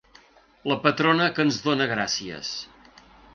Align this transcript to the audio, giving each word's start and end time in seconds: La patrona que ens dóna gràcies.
La 0.71 0.77
patrona 0.85 1.27
que 1.35 1.45
ens 1.49 1.59
dóna 1.67 1.89
gràcies. 1.93 2.51